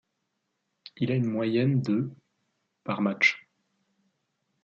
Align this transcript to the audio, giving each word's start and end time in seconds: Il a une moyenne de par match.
Il 0.97 1.11
a 1.11 1.15
une 1.15 1.27
moyenne 1.29 1.79
de 1.83 2.09
par 2.83 3.01
match. 3.01 3.47